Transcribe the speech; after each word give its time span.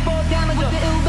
rainbow 0.00 0.30
down 0.30 0.48
with 0.56 0.70
the 0.70 0.86
ill 0.86 0.99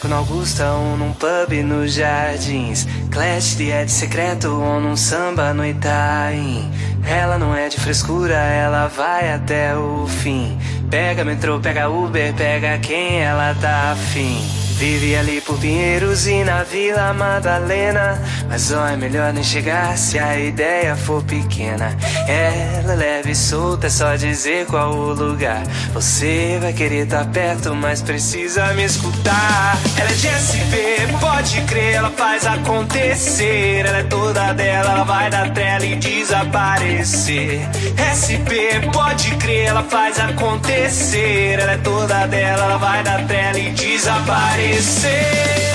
boteco 0.00 0.08
no 0.08 0.16
Augusta 0.16 0.72
ou 0.72 0.96
num 0.96 1.12
pub 1.12 1.52
nos 1.64 1.94
jardins. 1.94 2.86
Clash 3.10 3.56
de 3.56 3.70
é 3.70 3.84
de 3.84 3.92
secreto 3.92 4.48
ou 4.48 4.80
num 4.80 4.96
samba 4.96 5.52
no 5.52 5.64
Itaim. 5.64 6.70
Ela 7.06 7.38
não 7.38 7.54
é 7.54 7.68
de 7.68 7.78
frescura, 7.78 8.34
ela 8.34 8.86
vai 8.88 9.32
até 9.32 9.76
o 9.76 10.06
fim. 10.06 10.58
Pega 10.90 11.24
metrô, 11.24 11.60
pega 11.60 11.88
Uber, 11.88 12.34
pega 12.34 12.78
quem 12.78 13.20
ela 13.20 13.54
tá 13.54 13.92
afim. 13.92 14.59
Vive 14.80 15.14
ali 15.14 15.42
por 15.42 15.58
Pinheiros 15.58 16.26
e 16.26 16.42
na 16.42 16.62
Vila 16.62 17.12
Madalena. 17.12 18.18
Mas 18.48 18.72
ó, 18.72 18.86
é 18.86 18.96
melhor 18.96 19.30
nem 19.30 19.44
chegar 19.44 19.94
se 19.98 20.18
a 20.18 20.40
ideia 20.40 20.96
for 20.96 21.22
pequena. 21.22 21.94
Ela 22.26 22.94
é 22.94 22.96
leve 22.96 23.32
e 23.32 23.34
solta, 23.34 23.88
é 23.88 23.90
só 23.90 24.16
dizer 24.16 24.64
qual 24.64 24.94
o 24.94 25.12
lugar. 25.12 25.62
Você 25.92 26.58
vai 26.62 26.72
querer 26.72 27.04
estar 27.04 27.26
perto, 27.26 27.74
mas 27.74 28.00
precisa 28.00 28.72
me 28.72 28.84
escutar. 28.84 29.78
Ela 29.98 30.12
é 30.12 30.14
de 30.14 30.28
SP, 30.32 30.74
pode 31.20 31.60
crer, 31.66 31.96
ela 31.96 32.10
faz 32.12 32.46
acontecer. 32.46 33.84
Ela 33.84 33.98
é 33.98 34.04
toda 34.04 34.54
dela, 34.54 34.92
ela 34.92 35.04
vai 35.04 35.28
dar 35.28 35.52
trela 35.52 35.84
e 35.84 35.96
desaparecer. 35.96 37.60
SP, 38.00 38.80
pode 38.94 39.30
crer, 39.36 39.66
ela 39.66 39.82
faz 39.82 40.18
acontecer. 40.18 41.58
Ela 41.60 41.72
é 41.72 41.78
toda 41.78 42.26
dela, 42.26 42.64
ela 42.64 42.78
vai 42.78 43.02
dar 43.02 43.26
trela 43.26 43.58
e 43.58 43.70
desaparecer. 43.72 44.69
Ela 44.72 44.78
é 44.78 45.69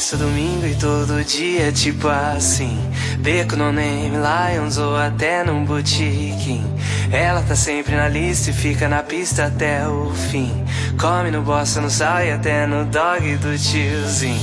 Paulista 0.00 0.16
domingo 0.16 0.66
e 0.66 0.74
todo 0.76 1.22
dia 1.22 1.70
tipo 1.70 2.08
assim. 2.08 2.78
Beco 3.18 3.54
no 3.54 3.70
name, 3.70 4.12
Lions 4.16 4.78
ou 4.78 4.96
até 4.96 5.44
num 5.44 5.62
botiquim 5.62 6.64
Ela 7.12 7.42
tá 7.42 7.54
sempre 7.54 7.94
na 7.94 8.08
lista 8.08 8.48
e 8.48 8.52
fica 8.54 8.88
na 8.88 9.02
pista 9.02 9.44
até 9.44 9.86
o 9.86 10.10
fim. 10.30 10.64
Come 10.98 11.30
no 11.30 11.42
bossa, 11.42 11.82
no 11.82 11.90
sal 11.90 12.24
e 12.24 12.30
até 12.30 12.66
no 12.66 12.86
dog 12.86 13.36
do 13.36 13.58
tiozinho 13.58 14.40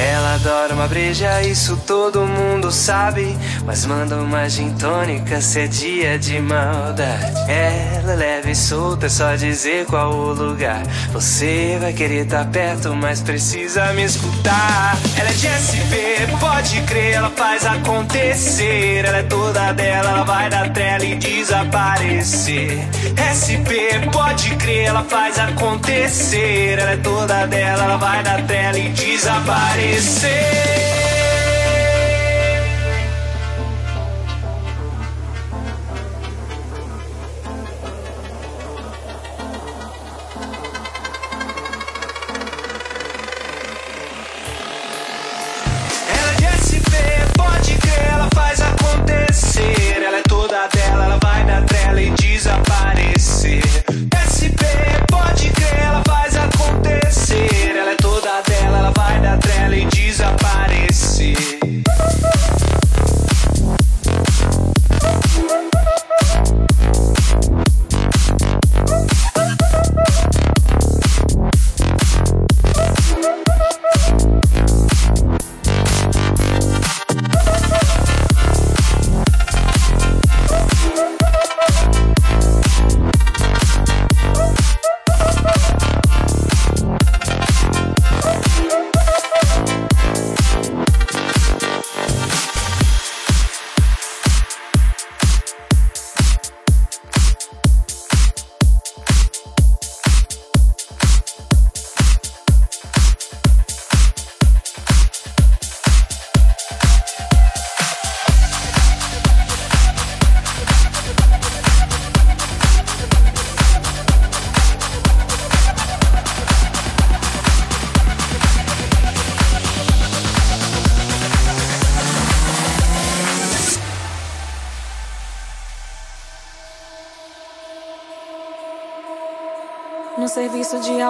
ela 0.00 0.34
adora 0.34 0.74
uma 0.74 0.88
breja, 0.88 1.42
isso 1.42 1.76
todo 1.86 2.26
mundo 2.26 2.72
sabe. 2.72 3.36
Mas 3.66 3.84
manda 3.84 4.16
uma 4.16 4.48
gin 4.48 4.70
tônica 4.72 5.40
se 5.40 5.60
é 5.60 5.66
dia 5.66 6.18
de 6.18 6.40
maldade. 6.40 7.32
Ela 7.48 8.12
é 8.12 8.16
leve 8.16 8.52
e 8.52 8.56
solta, 8.56 9.06
é 9.06 9.08
só 9.08 9.34
dizer 9.34 9.84
qual 9.86 10.12
o 10.12 10.32
lugar. 10.32 10.82
Você 11.12 11.76
vai 11.80 11.92
querer 11.92 12.24
estar 12.24 12.46
perto, 12.46 12.94
mas 12.94 13.20
precisa 13.20 13.92
me 13.92 14.04
escutar. 14.04 14.98
Ela 15.18 15.28
é 15.28 15.32
de 15.32 15.46
SP, 15.46 15.94
pode 16.40 16.80
crer, 16.82 17.14
ela 17.14 17.30
faz 17.30 17.66
acontecer. 17.66 19.04
Ela 19.04 19.18
é 19.18 19.22
toda 19.24 19.72
dela, 19.72 20.10
ela 20.10 20.24
vai 20.24 20.48
dar 20.48 20.72
trela 20.72 21.04
e 21.04 21.16
desaparecer. 21.16 22.78
SP, 23.20 24.08
pode 24.12 24.56
crer, 24.56 24.86
ela 24.86 25.04
faz 25.04 25.38
acontecer. 25.38 26.78
Ela 26.78 26.92
é 26.92 26.96
toda 26.96 27.46
dela, 27.46 27.84
ela 27.84 27.96
vai 27.96 28.22
dar 28.22 28.42
trela 28.46 28.78
e 28.78 28.88
desaparecer. 28.88 29.89
Ela 29.92 30.89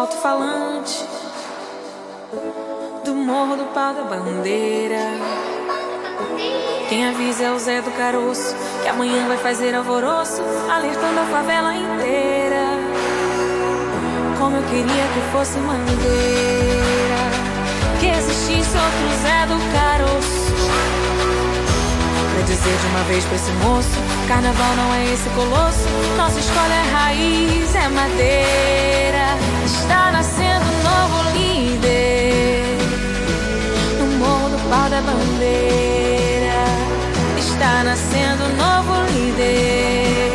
alto-falante 0.00 1.04
do 3.04 3.14
morro 3.14 3.54
do 3.54 3.64
pau 3.74 3.92
da 3.92 4.02
bandeira. 4.04 4.96
Quem 6.88 7.06
avisa 7.06 7.44
é 7.44 7.52
o 7.52 7.58
Zé 7.58 7.82
do 7.82 7.90
Caroço 7.90 8.56
que 8.80 8.88
amanhã 8.88 9.28
vai 9.28 9.36
fazer 9.36 9.74
alvoroço, 9.74 10.40
alertando 10.72 11.20
a 11.20 11.24
favela 11.26 11.74
inteira. 11.74 12.64
Como 14.38 14.56
eu 14.56 14.62
queria 14.62 15.04
que 15.12 15.20
fosse 15.32 15.58
madeira, 15.58 17.20
que 18.00 18.06
existisse 18.06 18.70
outro 18.70 19.06
Zé 19.22 19.46
do 19.48 19.58
Caroço. 19.74 20.50
Pra 22.32 22.42
dizer 22.46 22.74
de 22.78 22.86
uma 22.86 23.04
vez 23.04 23.22
pra 23.26 23.36
esse 23.36 23.52
moço: 23.52 24.00
Carnaval 24.26 24.76
não 24.76 24.94
é 24.94 25.12
esse 25.12 25.28
colosso, 25.30 25.86
nossa 26.16 26.38
escola 26.38 26.74
é 26.74 26.90
raiz, 26.90 27.74
é 27.74 27.88
madeira. 27.90 29.59
Está 29.72 30.10
nascendo 30.10 30.64
um 30.66 30.82
novo 30.82 31.30
líder 31.30 32.76
no 34.00 34.06
morro 34.18 34.48
do 34.50 34.58
pau 34.68 34.90
da 34.90 35.00
bandeira. 35.00 36.64
Está 37.38 37.84
nascendo 37.84 38.44
um 38.46 38.56
novo 38.56 38.94
líder 39.12 40.32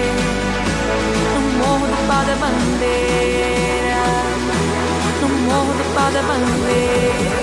no 1.34 1.42
morro 1.60 1.86
do 1.86 2.08
pau 2.08 2.24
da 2.24 2.36
bandeira. 2.44 4.04
No 5.22 5.28
morro 5.28 5.74
do 5.74 5.84
pau 5.94 6.12
da 6.12 6.22
bandeira. 6.22 7.35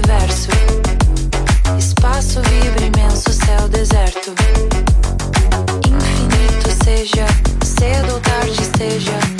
universo. 0.00 0.48
Espaço 1.78 2.40
vibra 2.42 2.86
imenso, 2.86 3.32
céu 3.32 3.68
deserto. 3.68 4.34
Infinito 5.86 6.84
seja, 6.84 7.26
cedo 7.64 8.14
ou 8.14 8.20
tarde 8.20 8.64
seja. 8.76 9.39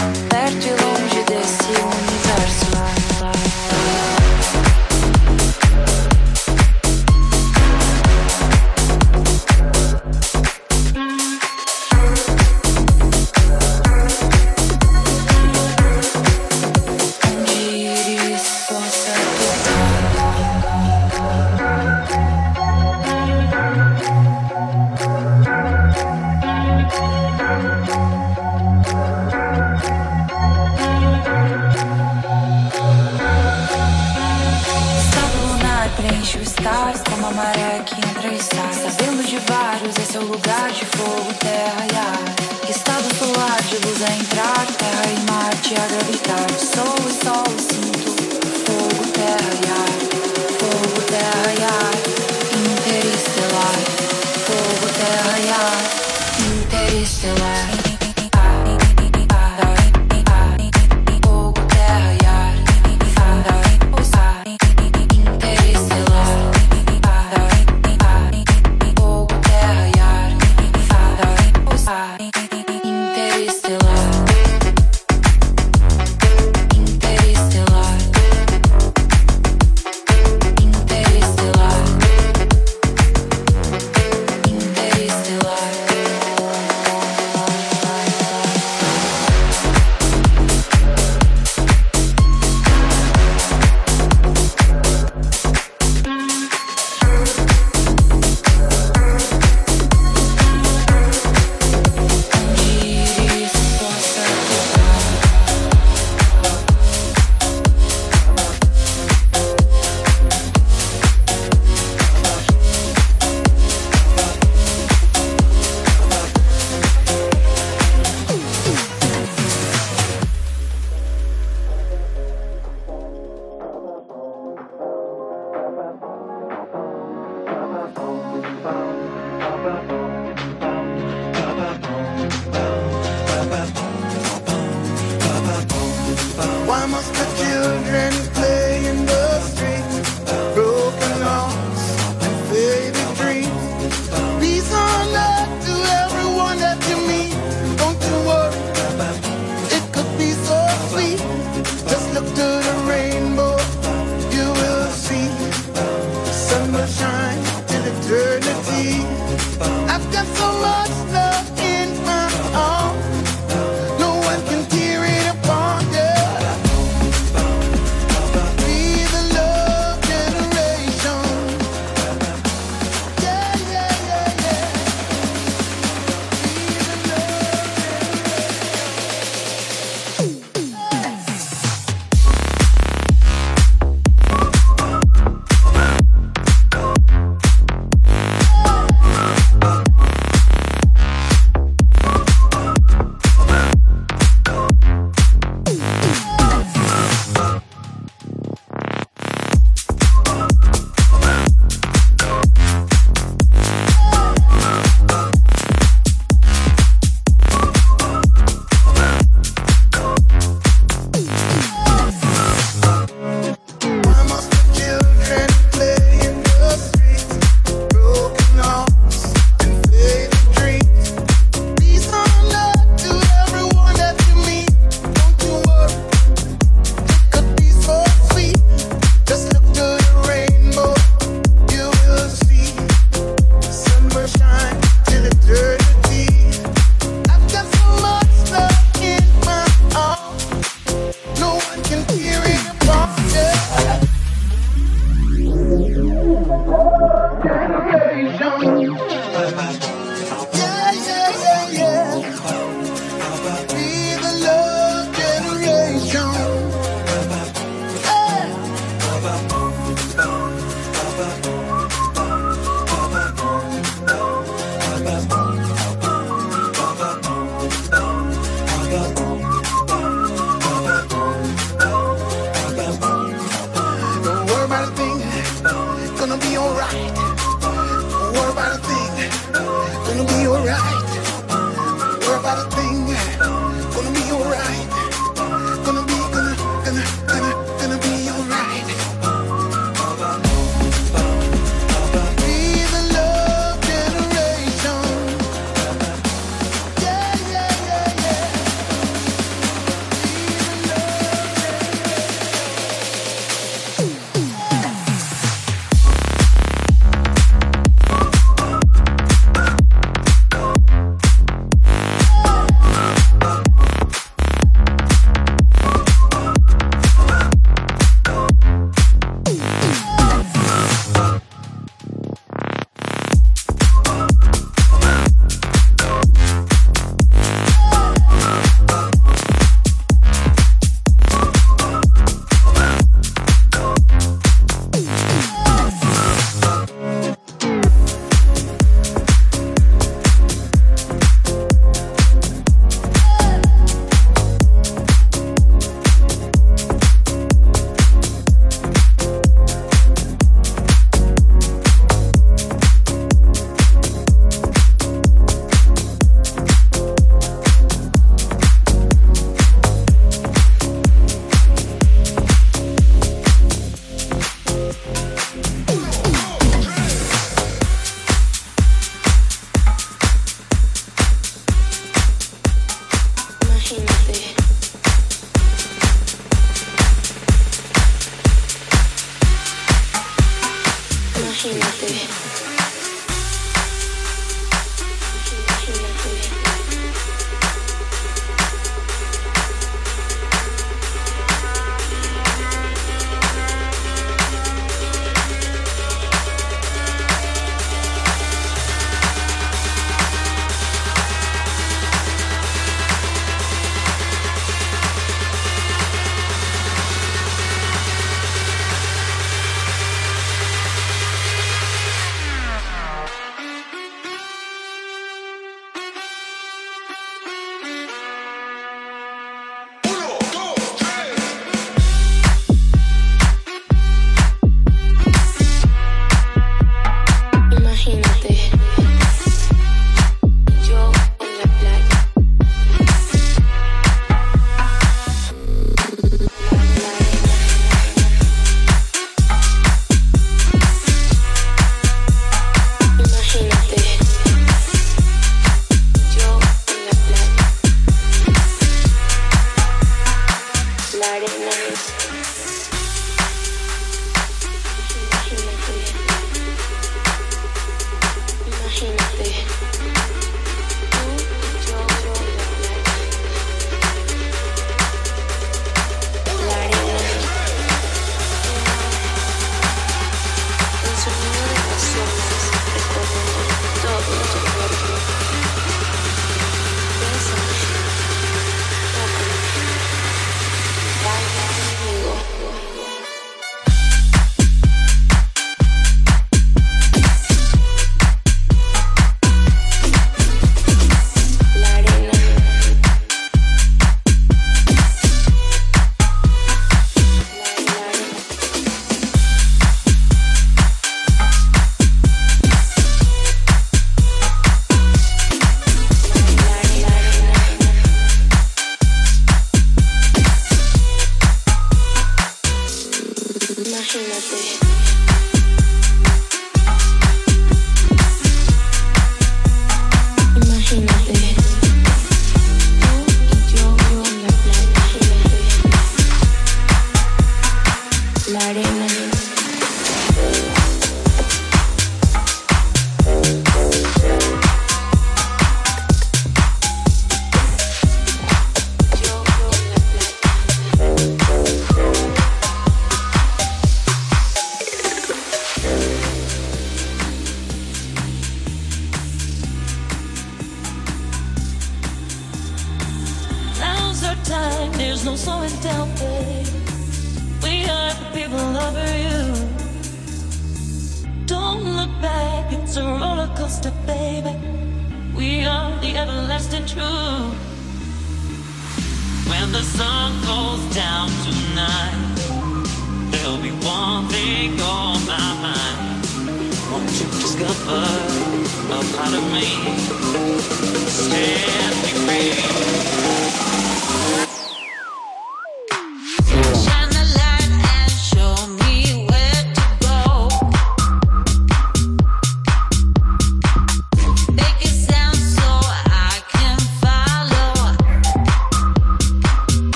Marina. 528.53 529.20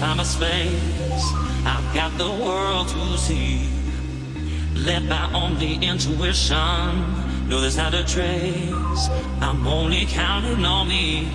I'm 0.00 0.24
space. 0.24 1.32
I've 1.66 1.92
got 1.92 2.16
the 2.18 2.30
world 2.30 2.88
to 2.88 3.18
see. 3.18 3.68
Led 4.74 5.08
by 5.08 5.28
only 5.34 5.74
intuition. 5.74 7.48
No, 7.48 7.60
there's 7.60 7.76
not 7.76 7.94
a 7.94 8.04
trace. 8.04 9.08
I'm 9.40 9.66
only 9.66 10.06
counting 10.06 10.64
on 10.64 10.86
me. 10.86 11.28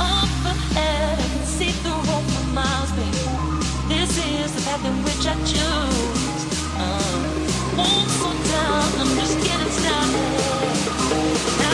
Up 0.00 0.28
ahead, 0.44 1.18
I 1.18 1.22
can 1.22 1.46
see 1.46 1.70
the 1.70 1.90
road 1.90 2.24
for 2.32 2.46
miles, 2.52 2.90
baby. 2.92 3.26
This 3.88 4.18
is 4.18 4.52
the 4.56 4.62
path 4.68 4.84
in 4.84 5.04
which 5.04 5.24
I 5.24 5.34
choose. 5.46 6.42
Uh, 6.76 7.76
won't 7.76 8.10
slow 8.10 8.34
down. 8.50 9.00
I'm 9.00 9.16
just 9.16 9.36
getting 9.44 9.70
started. 9.70 11.65